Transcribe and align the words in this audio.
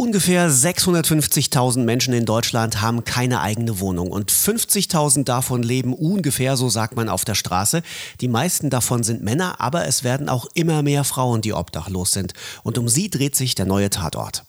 Ungefähr 0.00 0.50
650.000 0.50 1.80
Menschen 1.80 2.14
in 2.14 2.24
Deutschland 2.24 2.80
haben 2.80 3.04
keine 3.04 3.42
eigene 3.42 3.80
Wohnung 3.80 4.10
und 4.10 4.32
50.000 4.32 5.24
davon 5.24 5.62
leben 5.62 5.92
ungefähr, 5.92 6.56
so 6.56 6.70
sagt 6.70 6.96
man, 6.96 7.10
auf 7.10 7.26
der 7.26 7.34
Straße. 7.34 7.82
Die 8.22 8.28
meisten 8.28 8.70
davon 8.70 9.02
sind 9.02 9.22
Männer, 9.22 9.60
aber 9.60 9.86
es 9.86 10.02
werden 10.02 10.30
auch 10.30 10.46
immer 10.54 10.82
mehr 10.82 11.04
Frauen, 11.04 11.42
die 11.42 11.52
obdachlos 11.52 12.12
sind. 12.12 12.32
Und 12.62 12.78
um 12.78 12.88
sie 12.88 13.10
dreht 13.10 13.36
sich 13.36 13.54
der 13.54 13.66
neue 13.66 13.90
Tatort. 13.90 14.42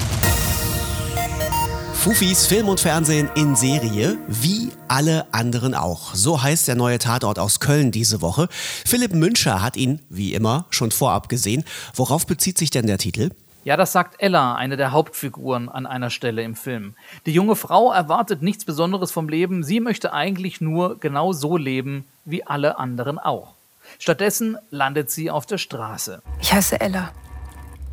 Fufis 1.96 2.48
Film 2.48 2.70
und 2.70 2.80
Fernsehen 2.80 3.30
in 3.36 3.58
Serie, 3.58 4.18
wie 4.30 4.70
alle 4.88 5.34
anderen 5.34 5.76
auch. 5.76 6.16
So 6.16 6.42
heißt 6.42 6.70
der 6.70 6.76
neue 6.76 6.98
Tatort 6.98 7.40
aus 7.40 7.60
Köln 7.60 7.92
diese 7.92 8.22
Woche. 8.22 8.48
Philipp 8.86 9.14
Münscher 9.14 9.62
hat 9.62 9.76
ihn, 9.76 10.00
wie 10.08 10.34
immer, 10.34 10.66
schon 10.70 10.92
vorab 10.92 11.28
gesehen. 11.28 11.66
Worauf 11.94 12.26
bezieht 12.26 12.58
sich 12.58 12.70
denn 12.70 12.88
der 12.88 13.00
Titel? 13.00 13.32
Ja, 13.64 13.78
das 13.78 13.92
sagt 13.92 14.16
Ella, 14.18 14.56
eine 14.56 14.76
der 14.76 14.92
Hauptfiguren, 14.92 15.70
an 15.70 15.86
einer 15.86 16.10
Stelle 16.10 16.42
im 16.42 16.56
Film. 16.56 16.96
Die 17.28 17.32
junge 17.32 17.56
Frau 17.56 17.92
erwartet 17.92 18.42
nichts 18.42 18.66
Besonderes 18.66 19.12
vom 19.12 19.30
Leben, 19.30 19.64
sie 19.64 19.80
möchte 19.80 20.14
eigentlich 20.14 20.62
nur 20.62 21.00
genau 21.00 21.32
so 21.32 21.58
leben 21.58 22.06
wie 22.26 22.44
alle 22.44 22.80
anderen 22.80 23.20
auch. 23.20 23.54
Stattdessen 24.00 24.58
landet 24.72 25.12
sie 25.12 25.30
auf 25.30 25.46
der 25.46 25.60
Straße. 25.60 26.24
Ich 26.40 26.52
heiße 26.52 26.82
Ella. 26.82 27.12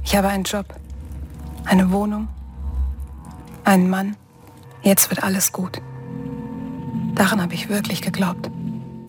Ich 0.04 0.16
habe 0.16 0.28
einen 0.28 0.44
Job, 0.44 0.66
eine 1.66 1.90
Wohnung, 1.90 2.28
einen 3.64 3.90
Mann. 3.90 4.16
Jetzt 4.80 5.10
wird 5.10 5.22
alles 5.22 5.52
gut. 5.52 5.82
Daran 7.14 7.42
habe 7.42 7.52
ich 7.52 7.68
wirklich 7.68 8.00
geglaubt. 8.00 8.50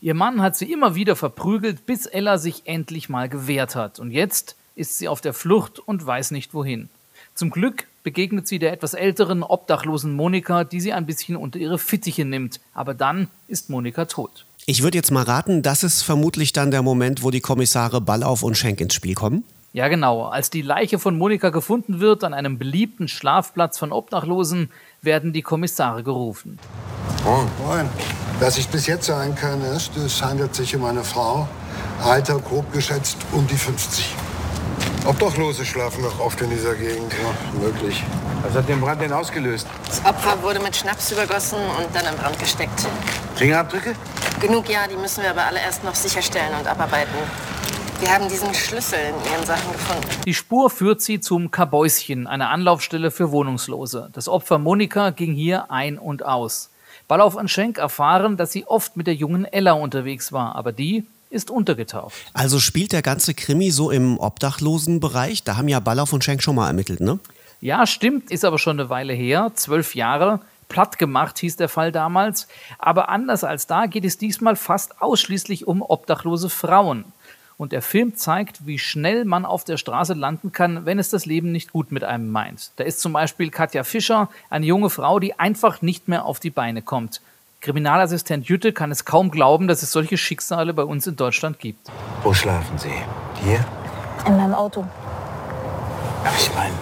Ihr 0.01 0.13
Mann 0.13 0.41
hat 0.41 0.57
sie 0.57 0.69
immer 0.69 0.95
wieder 0.95 1.15
verprügelt, 1.15 1.85
bis 1.85 2.05
Ella 2.05 2.37
sich 2.37 2.67
endlich 2.67 3.07
mal 3.07 3.29
gewehrt 3.29 3.75
hat. 3.75 3.99
Und 3.99 4.11
jetzt 4.11 4.57
ist 4.79 4.97
sie 4.97 5.07
auf 5.07 5.21
der 5.21 5.33
Flucht 5.33 5.79
und 5.79 6.05
weiß 6.05 6.31
nicht 6.31 6.53
wohin. 6.53 6.89
Zum 7.35 7.51
Glück 7.51 7.87
begegnet 8.03 8.47
sie 8.47 8.59
der 8.59 8.71
etwas 8.71 8.93
älteren, 8.93 9.43
obdachlosen 9.43 10.13
Monika, 10.13 10.63
die 10.63 10.81
sie 10.81 10.93
ein 10.93 11.05
bisschen 11.05 11.35
unter 11.35 11.59
ihre 11.59 11.77
Fittiche 11.77 12.25
nimmt. 12.25 12.59
Aber 12.73 12.93
dann 12.93 13.27
ist 13.47 13.69
Monika 13.69 14.05
tot. 14.05 14.45
Ich 14.65 14.83
würde 14.83 14.97
jetzt 14.97 15.11
mal 15.11 15.23
raten, 15.23 15.61
das 15.61 15.83
ist 15.83 16.03
vermutlich 16.03 16.53
dann 16.53 16.71
der 16.71 16.81
Moment, 16.81 17.23
wo 17.23 17.31
die 17.31 17.41
Kommissare 17.41 18.01
Ballauf 18.01 18.43
und 18.43 18.57
Schenk 18.57 18.81
ins 18.81 18.93
Spiel 18.93 19.15
kommen. 19.15 19.43
Ja, 19.73 19.87
genau. 19.87 20.25
Als 20.25 20.49
die 20.49 20.61
Leiche 20.61 20.97
von 20.97 21.17
Monika 21.17 21.49
gefunden 21.49 21.99
wird 21.99 22.23
an 22.23 22.33
einem 22.33 22.57
beliebten 22.57 23.07
Schlafplatz 23.07 23.77
von 23.77 23.91
Obdachlosen, 23.91 24.71
werden 25.01 25.33
die 25.33 25.41
Kommissare 25.41 26.03
gerufen. 26.03 26.57
Oh, 27.25 27.43
moin. 27.63 27.87
Was 28.39 28.57
ich 28.57 28.67
bis 28.67 28.87
jetzt 28.87 29.05
sagen 29.05 29.35
kann, 29.35 29.61
ist, 29.61 29.95
es 29.97 30.23
handelt 30.23 30.55
sich 30.55 30.75
um 30.75 30.85
eine 30.85 31.03
Frau, 31.03 31.47
Alter 32.03 32.39
grob 32.39 32.71
geschätzt 32.71 33.17
um 33.33 33.45
die 33.47 33.55
50. 33.55 34.15
Obdachlose 35.09 35.65
schlafen 35.65 36.03
noch 36.03 36.19
oft 36.19 36.39
in 36.39 36.51
dieser 36.51 36.75
Gegend. 36.75 37.11
Ja, 37.13 37.59
möglich. 37.59 38.03
Was 38.43 38.53
hat 38.53 38.69
den 38.69 38.79
Brand 38.79 39.01
denn 39.01 39.11
ausgelöst? 39.11 39.65
Das 39.87 40.05
Opfer 40.05 40.39
wurde 40.43 40.59
mit 40.59 40.75
Schnaps 40.75 41.11
übergossen 41.11 41.57
und 41.57 41.87
dann 41.95 42.05
in 42.05 42.15
Brand 42.15 42.37
gesteckt. 42.37 42.87
Fingerabdrücke? 43.33 43.95
Genug, 44.39 44.69
ja, 44.69 44.87
die 44.87 44.95
müssen 44.95 45.23
wir 45.23 45.31
aber 45.31 45.45
alle 45.45 45.61
erst 45.61 45.83
noch 45.83 45.95
sicherstellen 45.95 46.53
und 46.59 46.67
abarbeiten. 46.67 47.15
Wir 47.99 48.13
haben 48.13 48.29
diesen 48.29 48.53
Schlüssel 48.53 48.99
in 48.99 49.33
ihren 49.33 49.43
Sachen 49.47 49.71
gefunden. 49.71 50.07
Die 50.27 50.33
Spur 50.35 50.69
führt 50.69 51.01
sie 51.01 51.19
zum 51.19 51.49
Kabäuschen, 51.49 52.27
einer 52.27 52.51
Anlaufstelle 52.51 53.09
für 53.09 53.31
Wohnungslose. 53.31 54.11
Das 54.13 54.29
Opfer 54.29 54.59
Monika 54.59 55.09
ging 55.09 55.33
hier 55.33 55.71
ein 55.71 55.97
und 55.97 56.23
aus. 56.23 56.69
Ballauf 57.07 57.33
und 57.33 57.49
Schenk 57.49 57.79
erfahren, 57.79 58.37
dass 58.37 58.51
sie 58.51 58.67
oft 58.67 58.95
mit 58.95 59.07
der 59.07 59.15
jungen 59.15 59.45
Ella 59.45 59.71
unterwegs 59.71 60.31
war, 60.31 60.55
aber 60.55 60.71
die 60.71 61.07
ist 61.29 61.51
untergetaucht. 61.51 62.13
Also 62.33 62.59
spielt 62.59 62.91
der 62.91 63.01
ganze 63.01 63.33
Krimi 63.33 63.71
so 63.71 63.91
im 63.91 64.17
Obdachlosenbereich? 64.19 65.43
Da 65.43 65.57
haben 65.57 65.67
ja 65.67 65.79
Ballauf 65.79 66.13
und 66.13 66.23
Schenk 66.23 66.41
schon 66.41 66.55
mal 66.55 66.67
ermittelt, 66.67 67.01
ne? 67.01 67.19
Ja, 67.61 67.85
stimmt, 67.85 68.31
ist 68.31 68.45
aber 68.45 68.57
schon 68.57 68.79
eine 68.79 68.89
Weile 68.89 69.13
her, 69.13 69.51
zwölf 69.53 69.93
Jahre. 69.93 70.39
Platt 70.69 70.97
gemacht 70.97 71.39
hieß 71.39 71.57
der 71.57 71.67
Fall 71.67 71.91
damals. 71.91 72.47
Aber 72.77 73.09
anders 73.09 73.43
als 73.43 73.67
da 73.67 73.87
geht 73.87 74.05
es 74.05 74.17
diesmal 74.17 74.55
fast 74.55 75.01
ausschließlich 75.01 75.67
um 75.67 75.81
obdachlose 75.81 76.49
Frauen. 76.49 77.05
Und 77.57 77.73
der 77.73 77.81
Film 77.81 78.15
zeigt, 78.15 78.65
wie 78.65 78.79
schnell 78.79 79.25
man 79.25 79.43
auf 79.43 79.65
der 79.65 79.75
Straße 79.75 80.13
landen 80.13 80.53
kann, 80.53 80.85
wenn 80.85 80.97
es 80.97 81.09
das 81.09 81.25
Leben 81.25 81.51
nicht 81.51 81.73
gut 81.73 81.91
mit 81.91 82.05
einem 82.05 82.31
meint. 82.31 82.71
Da 82.77 82.85
ist 82.85 83.01
zum 83.01 83.11
Beispiel 83.11 83.49
Katja 83.49 83.83
Fischer, 83.83 84.29
eine 84.49 84.65
junge 84.65 84.89
Frau, 84.89 85.19
die 85.19 85.37
einfach 85.37 85.81
nicht 85.81 86.07
mehr 86.07 86.23
auf 86.23 86.39
die 86.39 86.51
Beine 86.51 86.81
kommt. 86.81 87.19
Kriminalassistent 87.61 88.47
Jütte 88.47 88.71
kann 88.71 88.89
es 88.89 89.03
kaum 89.03 89.31
glauben, 89.31 89.67
dass 89.67 89.83
es 89.83 89.91
solche 89.91 90.15
Schicksale 90.15 90.73
bei 90.73 90.83
uns 90.83 91.05
in 91.07 91.17
Deutschland 91.17 91.59
gibt. 91.59 91.91
Wo 92.23 92.33
schlafen 92.33 92.77
Sie? 92.77 92.93
Hier? 93.43 93.59
In 94.25 94.37
meinem 94.37 94.53
Auto. 94.53 94.85
Aber 96.23 96.35
ich 96.37 96.55
meine, 96.55 96.73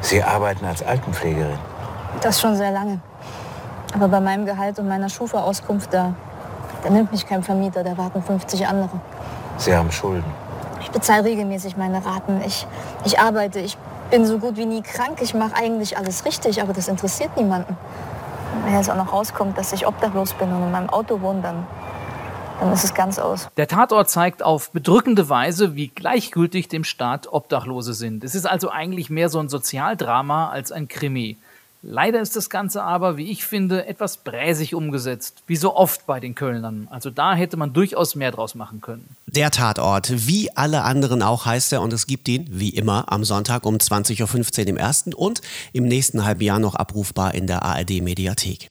Sie 0.00 0.20
arbeiten 0.20 0.64
als 0.64 0.82
Altenpflegerin. 0.82 1.58
Das 2.20 2.40
schon 2.40 2.56
sehr 2.56 2.72
lange. 2.72 3.00
Aber 3.94 4.08
bei 4.08 4.18
meinem 4.18 4.44
Gehalt 4.44 4.80
und 4.80 4.88
meiner 4.88 5.08
Schufa-Auskunft, 5.08 5.94
da, 5.94 6.14
da 6.82 6.90
nimmt 6.90 7.12
mich 7.12 7.24
kein 7.24 7.44
Vermieter, 7.44 7.84
da 7.84 7.96
warten 7.96 8.24
50 8.24 8.66
andere. 8.66 9.00
Sie 9.56 9.72
haben 9.72 9.92
Schulden. 9.92 10.32
Ich 10.80 10.90
bezahle 10.90 11.24
regelmäßig 11.26 11.76
meine 11.76 12.04
Raten. 12.04 12.40
Ich, 12.44 12.66
ich 13.04 13.20
arbeite, 13.20 13.60
ich 13.60 13.78
bin 14.10 14.26
so 14.26 14.38
gut 14.38 14.56
wie 14.56 14.66
nie 14.66 14.82
krank. 14.82 15.18
Ich 15.20 15.32
mache 15.32 15.54
eigentlich 15.54 15.96
alles 15.96 16.24
richtig, 16.24 16.60
aber 16.60 16.72
das 16.72 16.88
interessiert 16.88 17.36
niemanden 17.36 17.76
wenn 18.64 18.74
jetzt 18.74 18.90
auch 18.90 18.96
noch 18.96 19.12
rauskommt, 19.12 19.56
dass 19.58 19.72
ich 19.72 19.86
obdachlos 19.86 20.34
bin 20.34 20.52
und 20.52 20.62
in 20.62 20.70
meinem 20.70 20.90
Auto 20.90 21.20
wohne, 21.20 21.42
dann, 21.42 21.66
dann 22.60 22.72
ist 22.72 22.84
es 22.84 22.94
ganz 22.94 23.18
aus. 23.18 23.48
Der 23.56 23.68
Tatort 23.68 24.10
zeigt 24.10 24.42
auf 24.42 24.70
bedrückende 24.70 25.28
Weise, 25.28 25.74
wie 25.76 25.88
gleichgültig 25.88 26.68
dem 26.68 26.84
Staat 26.84 27.32
Obdachlose 27.32 27.94
sind. 27.94 28.24
Es 28.24 28.34
ist 28.34 28.46
also 28.46 28.70
eigentlich 28.70 29.10
mehr 29.10 29.28
so 29.28 29.38
ein 29.38 29.48
Sozialdrama 29.48 30.50
als 30.50 30.72
ein 30.72 30.88
Krimi. 30.88 31.36
Leider 31.82 32.20
ist 32.20 32.36
das 32.36 32.50
Ganze 32.50 32.82
aber, 32.82 33.16
wie 33.16 33.30
ich 33.30 33.44
finde, 33.44 33.86
etwas 33.86 34.18
bräsig 34.18 34.74
umgesetzt, 34.74 35.42
wie 35.46 35.56
so 35.56 35.74
oft 35.74 36.06
bei 36.06 36.20
den 36.20 36.34
Kölnern. 36.34 36.88
Also 36.90 37.08
da 37.08 37.34
hätte 37.34 37.56
man 37.56 37.72
durchaus 37.72 38.14
mehr 38.14 38.32
draus 38.32 38.54
machen 38.54 38.82
können. 38.82 39.16
Der 39.36 39.52
Tatort, 39.52 40.26
wie 40.26 40.50
alle 40.56 40.82
anderen 40.82 41.22
auch 41.22 41.46
heißt 41.46 41.72
er 41.72 41.82
und 41.82 41.92
es 41.92 42.08
gibt 42.08 42.28
ihn, 42.28 42.48
wie 42.50 42.70
immer, 42.70 43.12
am 43.12 43.22
Sonntag 43.22 43.64
um 43.64 43.76
20.15 43.76 44.62
Uhr 44.62 44.66
im 44.66 44.76
ersten 44.76 45.14
und 45.14 45.40
im 45.72 45.84
nächsten 45.84 46.24
halben 46.24 46.42
Jahr 46.42 46.58
noch 46.58 46.74
abrufbar 46.74 47.32
in 47.34 47.46
der 47.46 47.62
ARD 47.62 48.02
Mediathek. 48.02 48.70